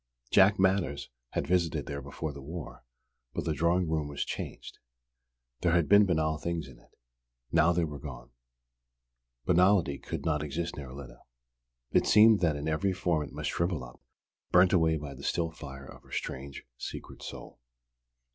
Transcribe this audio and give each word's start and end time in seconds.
Jack 0.31 0.57
Manners 0.59 1.11
had 1.33 1.45
visited 1.45 1.85
there 1.85 2.01
before 2.01 2.33
the 2.33 2.41
war; 2.41 2.83
but 3.35 3.45
the 3.45 3.53
drawing 3.53 3.87
room 3.87 4.07
was 4.07 4.25
changed. 4.25 4.79
There 5.59 5.73
had 5.73 5.87
been 5.87 6.07
banal 6.07 6.39
things 6.39 6.67
in 6.67 6.79
it. 6.79 6.97
Now 7.51 7.71
they 7.71 7.83
were 7.83 7.99
gone. 7.99 8.31
Banality 9.45 9.99
could 9.99 10.25
not 10.25 10.41
exist 10.41 10.75
near 10.75 10.91
Lyda. 10.91 11.21
It 11.91 12.07
seemed 12.07 12.39
that 12.39 12.55
in 12.55 12.67
every 12.67 12.93
form 12.93 13.21
it 13.27 13.31
must 13.31 13.51
shrivel 13.51 13.83
up, 13.83 14.01
burnt 14.51 14.73
away 14.73 14.97
by 14.97 15.13
the 15.13 15.21
still 15.23 15.51
fire 15.51 15.85
of 15.85 16.01
her 16.01 16.11
strange, 16.11 16.63
secret 16.79 17.21
soul. 17.21 17.59